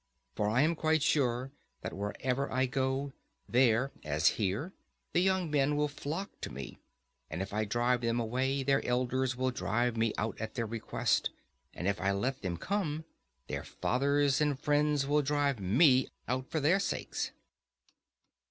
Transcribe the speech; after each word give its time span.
For 0.35 0.49
I 0.49 0.63
am 0.63 0.73
quite 0.73 1.03
sure 1.03 1.51
that 1.81 1.93
wherever 1.93 2.51
I 2.51 2.65
go, 2.65 3.13
there, 3.47 3.91
as 4.03 4.29
here, 4.29 4.73
the 5.13 5.21
young 5.21 5.51
men 5.51 5.75
will 5.75 5.87
flock 5.87 6.31
to 6.41 6.49
me; 6.51 6.79
and 7.29 7.39
if 7.39 7.53
I 7.53 7.65
drive 7.65 8.01
them 8.01 8.19
away, 8.19 8.63
their 8.63 8.83
elders 8.83 9.35
will 9.35 9.51
drive 9.51 9.95
me 9.95 10.11
out 10.17 10.41
at 10.41 10.55
their 10.55 10.65
request; 10.65 11.29
and 11.75 11.87
if 11.87 12.01
I 12.01 12.13
let 12.13 12.41
them 12.41 12.57
come, 12.57 13.05
their 13.45 13.63
fathers 13.63 14.41
and 14.41 14.59
friends 14.59 15.05
will 15.05 15.21
drive 15.21 15.59
me 15.59 16.07
out 16.27 16.49
for 16.49 16.59
their 16.59 16.79
sakes. 16.79 17.29